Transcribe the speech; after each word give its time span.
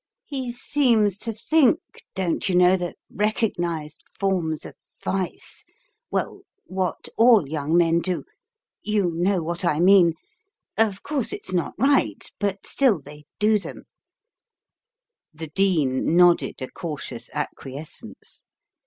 "He 0.25 0.51
seems 0.51 1.15
to 1.19 1.31
think, 1.31 1.79
don't 2.15 2.49
you 2.49 2.55
know, 2.55 2.75
the 2.75 2.95
recognised 3.11 4.03
forms 4.19 4.65
of 4.65 4.75
vice 5.03 5.63
well, 6.09 6.41
what 6.63 7.07
all 7.19 7.47
young 7.47 7.77
men 7.77 7.99
do 7.99 8.23
you 8.81 9.11
know 9.11 9.43
what 9.43 9.63
I 9.63 9.79
mean 9.79 10.15
Of 10.75 11.03
course 11.03 11.31
it's 11.31 11.53
not 11.53 11.75
right, 11.77 12.27
but 12.39 12.65
still 12.65 12.99
they 12.99 13.25
do 13.37 13.59
them" 13.59 13.83
The 15.35 15.49
Dean 15.49 16.15
nodded 16.17 16.63
a 16.63 16.67
cautious 16.71 17.29
acquiescence. 17.31 18.43